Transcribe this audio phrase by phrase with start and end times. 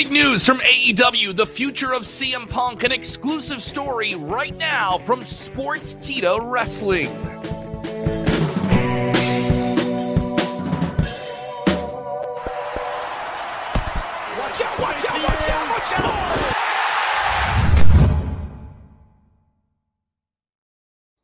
[0.00, 5.20] Big news from AEW, the future of CM Punk, an exclusive story right now from
[5.20, 7.10] Sportskeeda Wrestling.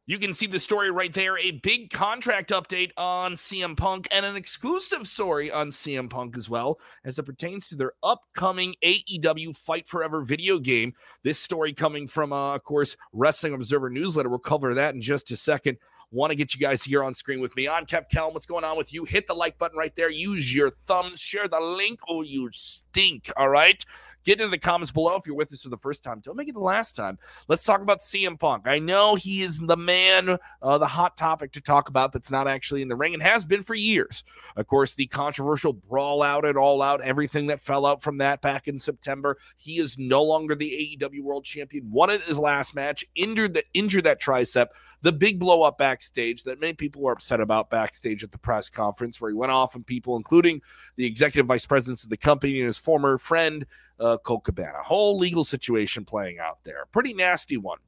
[0.09, 1.36] You can see the story right there.
[1.36, 6.48] A big contract update on CM Punk and an exclusive story on CM Punk as
[6.48, 10.95] well as it pertains to their upcoming AEW Fight Forever video game.
[11.24, 14.29] This story coming from, uh, of course, Wrestling Observer Newsletter.
[14.29, 15.79] We'll cover that in just a second.
[16.12, 17.68] Want to get you guys here on screen with me.
[17.68, 18.32] I'm Kev Kelm.
[18.32, 19.04] What's going on with you?
[19.04, 20.09] Hit the like button right there.
[20.09, 21.18] Use your thumbs.
[21.18, 21.98] Share the link.
[22.09, 23.32] Oh, you stink.
[23.37, 23.84] All right.
[24.27, 26.19] Get into the comments below if you're with us for the first time.
[26.19, 27.16] Don't make it the last time.
[27.47, 28.66] Let's talk about CM Punk.
[28.66, 32.49] I know he is the man, uh, the hot topic to talk about that's not
[32.49, 34.25] actually in the ring and has been for years.
[34.57, 38.43] Of course, the controversial brawl out at all out, everything that fell out from that
[38.43, 39.39] back in September.
[39.57, 41.93] He is no longer the AEW World Champion.
[41.93, 44.71] Won it his last match, injured that injured that tricep.
[45.02, 48.71] The big blow up backstage that many people were upset about backstage at the press
[48.71, 50.63] conference, where he went off and people, including
[50.96, 53.66] the executive vice presidents of the company and his former friend
[53.99, 54.82] uh, Colt Cabana.
[54.82, 56.86] Whole legal situation playing out there.
[56.92, 57.78] Pretty nasty one.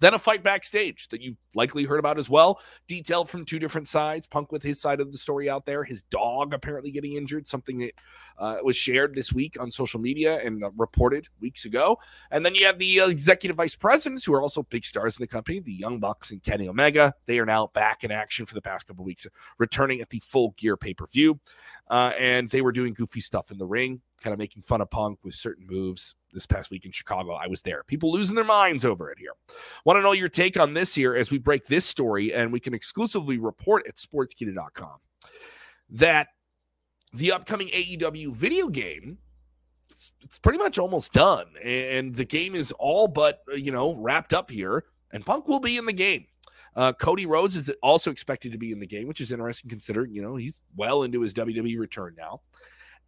[0.00, 3.88] Then a fight backstage that you've likely heard about as well, detailed from two different
[3.88, 4.26] sides.
[4.26, 7.78] Punk with his side of the story out there, his dog apparently getting injured, something
[7.78, 7.92] that
[8.38, 11.98] uh, was shared this week on social media and uh, reported weeks ago.
[12.30, 15.22] And then you have the uh, executive vice presidents who are also big stars in
[15.22, 17.12] the company, the Young Bucks and Kenny Omega.
[17.26, 19.26] They are now back in action for the past couple weeks,
[19.58, 21.40] returning at the full gear pay per view.
[21.90, 24.90] Uh, and they were doing goofy stuff in the ring, kind of making fun of
[24.90, 26.14] Punk with certain moves.
[26.32, 27.82] This past week in Chicago, I was there.
[27.84, 29.32] People losing their minds over it here.
[29.86, 32.60] Want to know your take on this here as we break this story, and we
[32.60, 34.98] can exclusively report at sportskeeda.com
[35.88, 36.28] that
[37.14, 39.18] the upcoming AEW video game
[39.90, 43.94] it's, it's pretty much almost done, and the game is all but uh, you know
[43.94, 46.26] wrapped up here, and Punk will be in the game.
[46.76, 50.14] Uh, Cody Rhodes is also expected to be in the game, which is interesting considering,
[50.14, 52.40] you know, he's well into his WWE return now.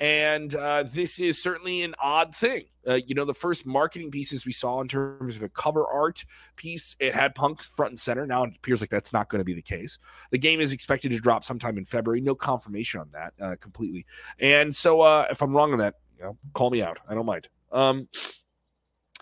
[0.00, 2.64] And uh, this is certainly an odd thing.
[2.88, 6.24] Uh, you know, the first marketing pieces we saw in terms of a cover art
[6.56, 8.26] piece, it had Punk front and center.
[8.26, 9.98] Now it appears like that's not going to be the case.
[10.30, 12.22] The game is expected to drop sometime in February.
[12.22, 14.06] No confirmation on that uh, completely.
[14.38, 16.98] And so, uh, if I'm wrong on that, you know, call me out.
[17.06, 17.48] I don't mind.
[17.70, 18.08] Um,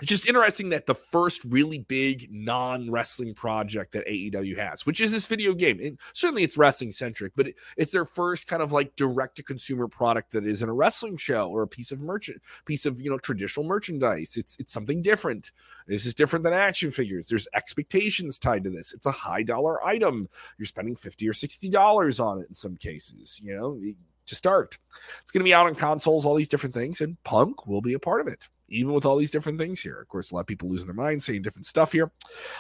[0.00, 5.12] it's just interesting that the first really big non-wrestling project that AEW has, which is
[5.12, 8.72] this video game, and certainly it's wrestling centric, but it, it's their first kind of
[8.72, 13.00] like direct-to-consumer product that isn't a wrestling show or a piece of merchant, piece of
[13.00, 14.37] you know traditional merchandise.
[14.37, 15.53] It's it's something different.
[15.87, 17.28] This is different than action figures.
[17.28, 18.92] There's expectations tied to this.
[18.92, 20.28] It's a high dollar item.
[20.58, 23.41] You're spending fifty or sixty dollars on it in some cases.
[23.42, 23.81] You know,
[24.26, 24.78] to start.
[25.22, 27.94] It's going to be out on consoles, all these different things, and Punk will be
[27.94, 30.00] a part of it even with all these different things here.
[30.00, 32.10] Of course, a lot of people losing their minds, saying different stuff here.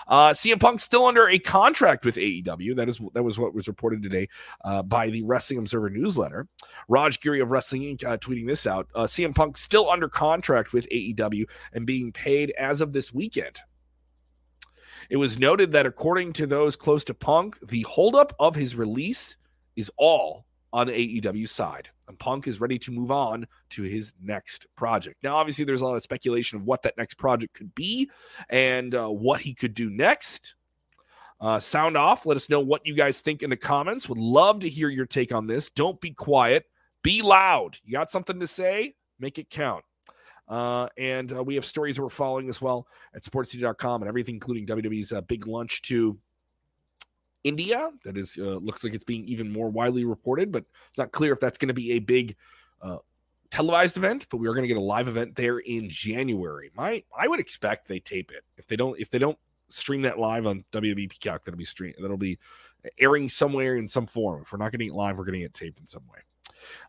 [0.06, 2.76] Uh, CM Punk still under a contract with AEW.
[2.76, 4.28] That is that was what was reported today
[4.64, 6.48] uh, by the Wrestling Observer newsletter.
[6.88, 8.04] Raj Giri of Wrestling Inc.
[8.04, 12.50] Uh, tweeting this out: uh, CM Punk still under contract with AEW and being paid
[12.58, 13.60] as of this weekend.
[15.10, 19.36] It was noted that according to those close to Punk, the holdup of his release
[19.74, 21.88] is all on AEW side.
[22.08, 25.22] And Punk is ready to move on to his next project.
[25.22, 28.10] Now, obviously, there's a lot of speculation of what that next project could be
[28.48, 30.54] and uh, what he could do next.
[31.40, 32.26] Uh, sound off.
[32.26, 34.08] Let us know what you guys think in the comments.
[34.08, 35.70] Would love to hear your take on this.
[35.70, 36.64] Don't be quiet.
[37.02, 37.76] Be loud.
[37.84, 38.94] You got something to say?
[39.20, 39.84] Make it count.
[40.48, 44.34] Uh, and uh, we have stories that we're following as well at sportskeeda.com and everything,
[44.34, 46.18] including WWE's uh, big lunch to
[47.48, 47.90] India.
[48.04, 51.32] That is uh, looks like it's being even more widely reported, but it's not clear
[51.32, 52.36] if that's going to be a big
[52.82, 52.98] uh,
[53.50, 54.26] televised event.
[54.30, 56.70] But we are going to get a live event there in January.
[56.76, 58.44] My I would expect they tape it.
[58.56, 59.38] If they don't, if they don't
[59.70, 62.38] stream that live on WWE Peacock, that'll be stream that'll be
[62.98, 64.42] airing somewhere in some form.
[64.42, 66.20] If we're not getting it live, we're getting it taped in some way.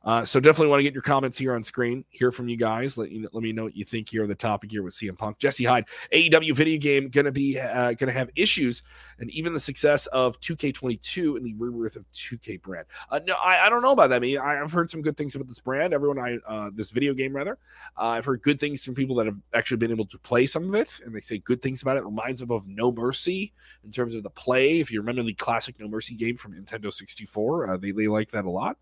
[0.04, 2.06] Uh, so definitely want to get your comments here on screen.
[2.10, 2.98] Hear from you guys.
[2.98, 5.18] Let you let me know what you think here on the topic here with CM
[5.18, 5.86] Punk, Jesse Hyde.
[6.14, 8.84] AEW video game to be uh, to have issues,
[9.20, 12.86] and even the success of 2K22 and the rebirth of 2K brand.
[13.10, 14.18] Uh, no, I, I don't know about that.
[14.18, 15.94] I mean, I've heard some good things about this brand.
[15.94, 17.58] Everyone, I uh, this video game rather.
[17.98, 20.68] Uh, I've heard good things from people that have actually been able to play some
[20.68, 22.02] of it, and they say good things about it.
[22.02, 23.54] it reminds them of No Mercy
[23.84, 24.80] in terms of the play.
[24.80, 28.32] If you remember the classic No Mercy game from Nintendo 64, uh, they they like
[28.32, 28.78] that a lot.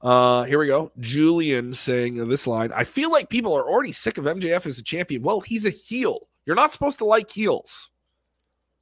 [0.00, 0.92] Uh, here we go.
[1.00, 4.82] Julian saying this line I feel like people are already sick of MJF as a
[4.82, 5.22] champion.
[5.22, 6.28] Well, he's a heel.
[6.46, 7.90] You're not supposed to like heels.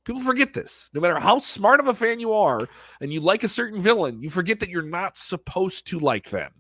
[0.05, 0.89] People forget this.
[0.93, 2.69] No matter how smart of a fan you are
[3.01, 6.53] and you like a certain villain, you forget that you're not supposed to like them.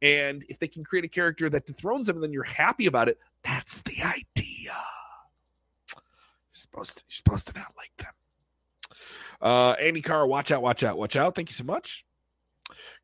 [0.00, 3.08] And if they can create a character that dethrones them and then you're happy about
[3.08, 4.74] it, that's the idea.
[5.92, 6.02] You're
[6.52, 8.12] supposed to, you're supposed to not like them.
[9.42, 11.34] Uh, Andy Carr, watch out, watch out, watch out.
[11.34, 12.04] Thank you so much.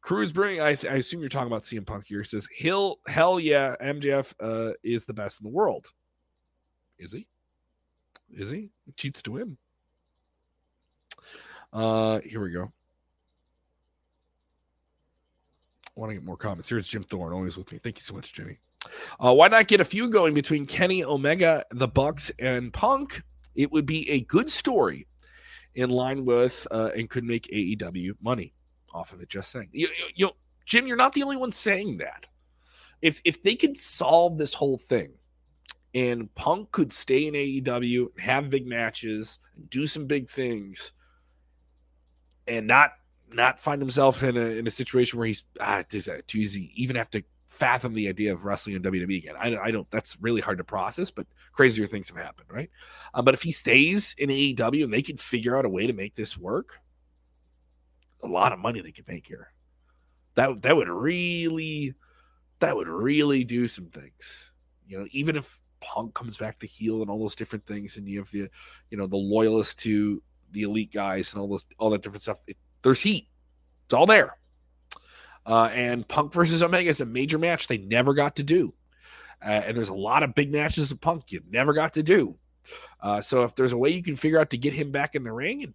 [0.00, 2.24] Cruz Brewing, I, I assume you're talking about CM Punk here.
[2.24, 5.88] Says, Hill, hell yeah, MJF uh, is the best in the world.
[6.98, 7.26] Is he?
[8.32, 8.70] Is he?
[8.86, 9.56] he cheats to win.
[11.72, 12.72] Uh, here we go.
[15.94, 16.68] Want to get more comments.
[16.68, 17.78] Here's Jim Thorne, always with me.
[17.78, 18.58] Thank you so much, Jimmy.
[19.22, 23.22] Uh, why not get a few going between Kenny Omega, the Bucks, and Punk?
[23.54, 25.06] It would be a good story
[25.74, 28.54] in line with uh, and could make AEW money
[28.92, 29.28] off of it.
[29.28, 30.32] Just saying, you, you, you know,
[30.66, 32.26] Jim, you're not the only one saying that.
[33.02, 35.14] If if they could solve this whole thing,
[35.94, 39.38] and Punk could stay in AEW, and have big matches,
[39.68, 40.92] do some big things,
[42.46, 42.92] and not
[43.32, 46.72] not find himself in a in a situation where he's ah is that too easy,
[46.74, 49.34] even have to fathom the idea of wrestling in WWE again.
[49.38, 49.90] I, I don't.
[49.90, 52.70] That's really hard to process, but crazier things have happened, right?
[53.12, 55.92] Uh, but if he stays in AEW and they can figure out a way to
[55.92, 56.80] make this work,
[58.22, 59.52] a lot of money they could make here.
[60.34, 61.94] That that would really,
[62.60, 64.52] that would really do some things.
[64.86, 68.08] You know, even if Punk comes back to heel and all those different things, and
[68.08, 68.48] you have the,
[68.90, 70.22] you know, the loyalists to
[70.52, 72.38] the elite guys and all those all that different stuff.
[72.46, 73.28] It, there's heat.
[73.84, 74.36] It's all there.
[75.46, 78.74] Uh, and Punk versus Omega is a major match they never got to do.
[79.42, 82.36] Uh, and there's a lot of big matches of Punk you never got to do.
[83.00, 85.24] Uh, so if there's a way you can figure out to get him back in
[85.24, 85.74] the ring,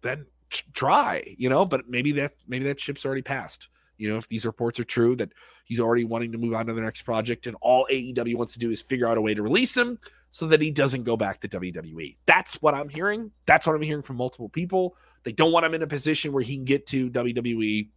[0.00, 1.64] then try, you know.
[1.64, 3.68] But maybe that maybe that ship's already passed.
[3.96, 5.32] You know, if these reports are true that
[5.64, 8.58] he's already wanting to move on to the next project, and all AEW wants to
[8.58, 9.98] do is figure out a way to release him
[10.30, 12.16] so that he doesn't go back to WWE.
[12.26, 13.32] That's what I'm hearing.
[13.46, 14.96] That's what I'm hearing from multiple people.
[15.24, 17.88] They don't want him in a position where he can get to WWE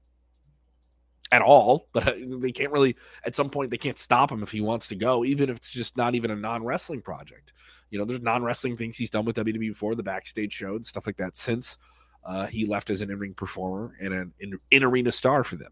[1.31, 2.95] at all, but they can't really,
[3.25, 5.71] at some point, they can't stop him if he wants to go, even if it's
[5.71, 7.53] just not even a non wrestling project.
[7.89, 10.85] You know, there's non wrestling things he's done with WWE before, the backstage show and
[10.85, 11.77] stuff like that since
[12.23, 15.71] uh, he left as an in ring performer and an in arena star for them.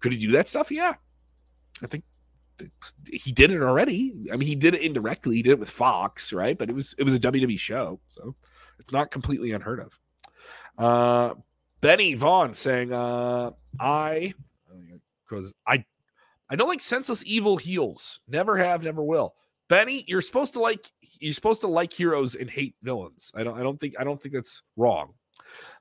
[0.00, 0.70] Could he do that stuff?
[0.70, 0.94] Yeah.
[1.82, 2.04] I think
[3.10, 4.14] he did it already.
[4.32, 5.36] I mean, he did it indirectly.
[5.36, 6.58] He did it with Fox, right?
[6.58, 8.34] But it was it was a WWE show, so
[8.78, 9.98] it's not completely unheard of.
[10.76, 11.34] Uh,
[11.80, 14.34] Benny Vaughn saying, uh, "I
[15.28, 15.84] because I
[16.50, 18.20] I don't like senseless evil heels.
[18.26, 19.34] Never have, never will."
[19.68, 23.30] Benny, you're supposed to like you're supposed to like heroes and hate villains.
[23.34, 25.14] I don't I don't think I don't think that's wrong.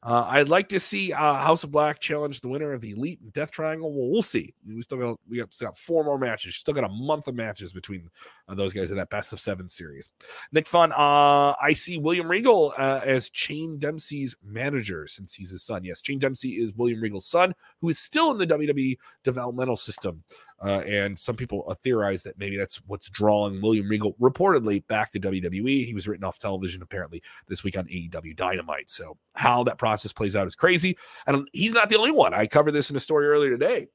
[0.03, 3.19] Uh, I'd like to see uh, House of Black challenge the winner of the Elite
[3.21, 3.91] and Death Triangle.
[3.91, 4.53] Well, we'll see.
[4.65, 6.55] We still got we got, got four more matches.
[6.55, 8.09] Still got a month of matches between
[8.47, 10.09] uh, those guys in that best of seven series.
[10.51, 15.63] Nick Fun, uh, I see William Regal uh, as Charlie Dempsey's manager since he's his
[15.63, 15.83] son.
[15.83, 20.23] Yes, Charlie Dempsey is William Regal's son, who is still in the WWE developmental system.
[20.63, 25.11] Uh, and some people uh, theorize that maybe that's what's drawing William Regal reportedly back
[25.11, 25.85] to WWE.
[25.85, 28.89] He was written off television apparently this week on AEW Dynamite.
[28.89, 30.97] So how that process plays out is crazy.
[31.27, 32.33] And he's not the only one.
[32.33, 33.87] I covered this in a story earlier today.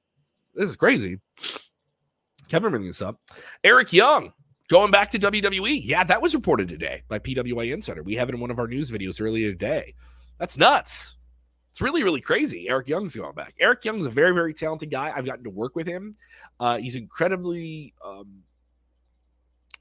[0.54, 1.18] This is crazy.
[2.48, 3.18] Kevin bringing this up.
[3.64, 4.32] Eric Young
[4.68, 5.80] going back to WWE.
[5.82, 8.02] Yeah, that was reported today by PWI Insider.
[8.02, 9.94] We have it in one of our news videos earlier today.
[10.38, 11.16] That's nuts.
[11.72, 12.68] It's really, really crazy.
[12.68, 13.54] Eric Young's going back.
[13.58, 15.10] Eric Young's a very, very talented guy.
[15.14, 16.16] I've gotten to work with him.
[16.60, 18.42] Uh, he's incredibly, um,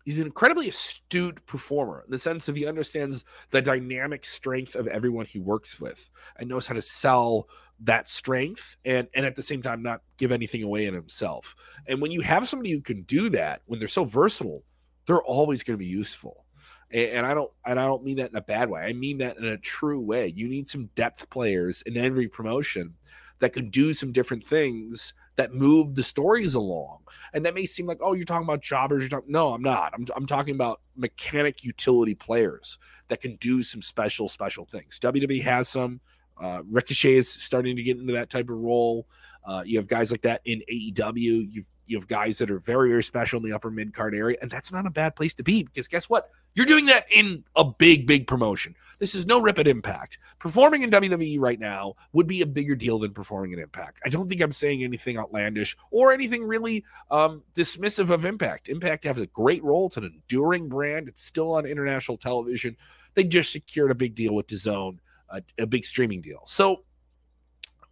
[0.05, 4.88] he's an incredibly astute performer in the sense of he understands the dynamic strength of
[4.88, 7.50] everyone he works with and knows how to sell
[7.83, 11.55] that strength and and at the same time not give anything away in himself.
[11.88, 14.63] And when you have somebody who can do that, when they're so versatile,
[15.07, 16.45] they're always going to be useful
[16.91, 18.81] and I don't and I don't mean that in a bad way.
[18.81, 20.27] I mean that in a true way.
[20.27, 22.95] You need some depth players in every promotion
[23.39, 26.99] that can do some different things that move the stories along.
[27.33, 29.03] And that may seem like, oh, you're talking about jobbers.
[29.03, 29.93] You're talking, no, I'm not.
[29.93, 32.77] I'm, I'm talking about mechanic utility players
[33.07, 34.99] that can do some special, special things.
[34.99, 35.99] WWE has some.
[36.39, 39.07] Uh, Ricochet is starting to get into that type of role.
[39.43, 41.47] Uh, you have guys like that in AEW.
[41.49, 44.37] You've you have guys that are very, very special in the upper mid card area,
[44.41, 46.29] and that's not a bad place to be because guess what?
[46.53, 48.75] You're doing that in a big, big promotion.
[49.00, 50.20] This is no rip at Impact.
[50.38, 54.00] Performing in WWE right now would be a bigger deal than performing in Impact.
[54.05, 58.70] I don't think I'm saying anything outlandish or anything really um, dismissive of Impact.
[58.70, 59.88] Impact has a great role.
[59.88, 61.08] It's an enduring brand.
[61.08, 62.75] It's still on international television.
[63.13, 66.43] They just secured a big deal with DAZN, a, a big streaming deal.
[66.46, 66.84] So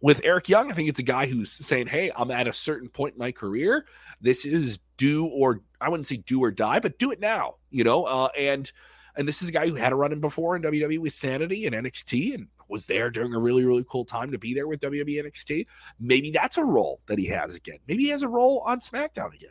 [0.00, 2.88] with Eric Young, I think it's a guy who's saying, Hey, I'm at a certain
[2.88, 3.86] point in my career.
[4.20, 7.84] This is do or I wouldn't say do or die, but do it now, you
[7.84, 8.04] know?
[8.04, 8.70] Uh, and
[9.16, 11.66] and this is a guy who had a run in before in WWE with Sanity
[11.66, 14.80] and NXT and was there during a really, really cool time to be there with
[14.80, 15.66] WWE NXT.
[15.98, 17.78] Maybe that's a role that he has again.
[17.88, 19.50] Maybe he has a role on SmackDown again.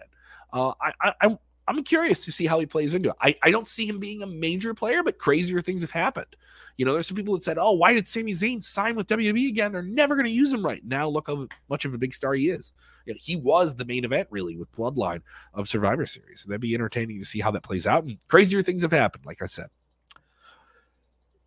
[0.53, 1.38] Uh, I, I,
[1.69, 3.15] I'm curious to see how he plays into it.
[3.21, 6.35] I, I don't see him being a major player, but crazier things have happened.
[6.77, 9.49] You know, there's some people that said, "Oh, why did Sami Zayn sign with WWE
[9.49, 9.71] again?
[9.71, 11.07] They're never going to use him right now.
[11.07, 12.71] Look how much of a big star he is.
[13.05, 15.21] You know, he was the main event really with Bloodline
[15.53, 16.41] of Survivor Series.
[16.41, 18.03] So that'd be entertaining to see how that plays out.
[18.03, 19.67] And crazier things have happened, like I said.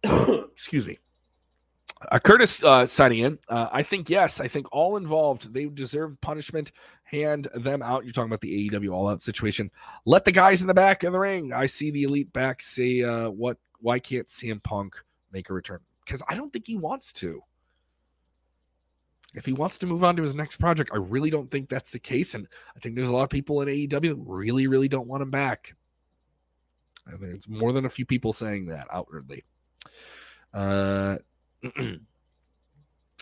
[0.53, 0.99] Excuse me.
[2.11, 3.39] Uh, Curtis uh, signing in.
[3.49, 4.41] Uh, I think yes.
[4.41, 6.73] I think all involved they deserve punishment.
[7.05, 8.05] Hand them out.
[8.05, 9.71] You're talking about the AEW All Out situation.
[10.05, 11.53] Let the guys in the back of the ring.
[11.53, 13.59] I see the elite back say, uh, "What?
[13.81, 14.97] Why can't CM Punk
[15.33, 17.43] make a return?" Because I don't think he wants to.
[19.35, 21.91] If he wants to move on to his next project, I really don't think that's
[21.91, 22.35] the case.
[22.35, 25.23] And I think there's a lot of people in AEW that really, really don't want
[25.23, 25.75] him back.
[27.07, 29.45] I think it's more than a few people saying that outwardly.
[30.53, 31.17] Uh,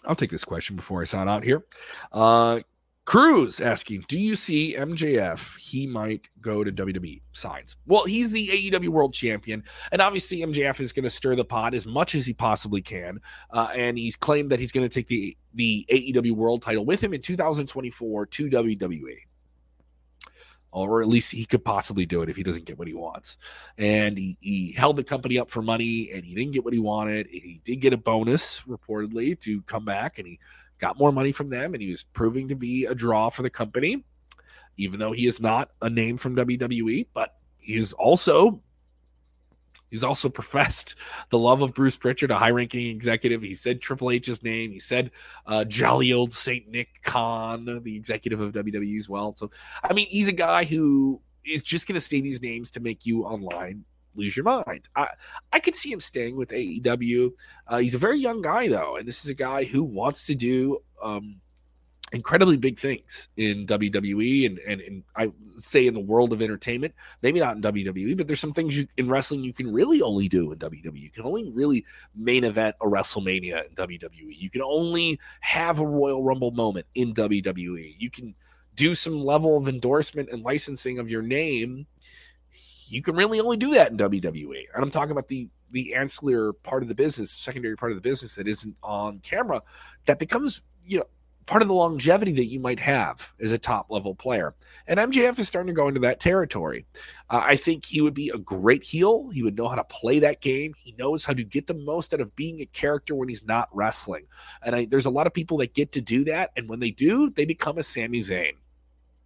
[0.05, 1.65] I'll take this question before I sign out here.
[2.13, 2.61] Uh,
[3.05, 5.59] Cruz asking, do you see MJF?
[5.59, 7.77] He might go to WWE signs.
[7.87, 11.75] Well, he's the AEW World Champion, and obviously MJF is going to stir the pot
[11.75, 13.19] as much as he possibly can.
[13.51, 17.03] Uh, and he's claimed that he's going to take the the AEW World Title with
[17.03, 19.17] him in 2024 to WWE
[20.73, 23.37] or at least he could possibly do it if he doesn't get what he wants.
[23.77, 26.79] And he, he held the company up for money and he didn't get what he
[26.79, 27.27] wanted.
[27.29, 30.39] He did get a bonus reportedly to come back and he
[30.79, 33.51] got more money from them and he was proving to be a draw for the
[33.51, 34.05] company,
[34.77, 38.63] even though he is not a name from WWE, but he's also
[39.91, 40.95] He's also professed
[41.31, 43.43] the love of Bruce Pritchard, a high ranking executive.
[43.43, 44.71] He said Triple H's name.
[44.71, 45.11] He said
[45.47, 46.69] uh, jolly old St.
[46.69, 49.33] Nick Khan, the executive of WWE as well.
[49.33, 49.51] So,
[49.83, 53.07] I mean, he's a guy who is just going to say these names to make
[53.07, 54.89] you online lose your mind.
[54.97, 55.09] I,
[55.53, 57.31] I could see him staying with AEW.
[57.67, 60.35] Uh, he's a very young guy, though, and this is a guy who wants to
[60.35, 60.79] do.
[61.03, 61.37] Um,
[62.13, 66.95] incredibly big things in WWE and, and, and I say in the world of entertainment.
[67.23, 70.29] Maybe not in WWE, but there's some things you, in wrestling you can really only
[70.29, 70.99] do in WWE.
[70.99, 74.11] You can only really main event a WrestleMania in WWE.
[74.37, 77.95] You can only have a Royal Rumble moment in WWE.
[77.99, 78.35] You can
[78.75, 81.87] do some level of endorsement and licensing of your name.
[82.87, 84.65] You can really only do that in WWE.
[84.75, 88.03] And I'm talking about the the ancillary part of the business, secondary part of the
[88.03, 89.63] business that isn't on camera,
[90.07, 91.05] that becomes you know
[91.51, 94.55] part of the longevity that you might have as a top level player.
[94.87, 96.87] And MJF is starting to go into that territory.
[97.29, 99.29] Uh, I think he would be a great heel.
[99.31, 100.75] He would know how to play that game.
[100.79, 103.69] He knows how to get the most out of being a character when he's not
[103.73, 104.27] wrestling.
[104.63, 106.53] And I, there's a lot of people that get to do that.
[106.55, 108.53] And when they do, they become a Sami Zayn.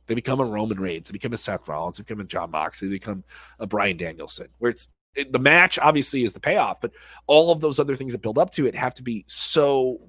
[0.07, 1.09] They become a Roman Reigns.
[1.09, 1.99] They become a Seth Rollins.
[1.99, 2.89] They become a Jon Moxley.
[2.89, 3.25] They become
[3.59, 6.93] a Bryan Danielson, where it's it, the match obviously is the payoff, but
[7.27, 10.01] all of those other things that build up to it have to be so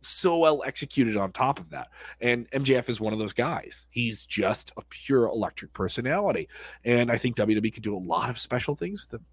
[0.00, 1.88] so well executed on top of that.
[2.20, 3.86] And MJF is one of those guys.
[3.90, 6.48] He's just a pure electric personality.
[6.84, 9.26] And I think WWE could do a lot of special things with him.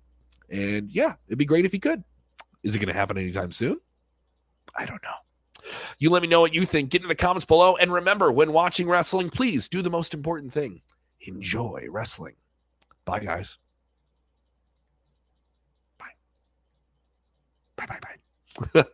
[0.50, 2.04] And yeah, it'd be great if he could.
[2.64, 3.80] Is it going to happen anytime soon?
[4.76, 5.70] I don't know.
[6.00, 6.90] You let me know what you think.
[6.90, 7.76] Get in the comments below.
[7.76, 10.82] And remember, when watching wrestling, please do the most important thing
[11.22, 12.36] enjoy wrestling.
[13.06, 13.58] Bye, guys.
[15.98, 16.06] Bye.
[17.76, 18.00] Bye, bye,
[18.74, 18.84] bye.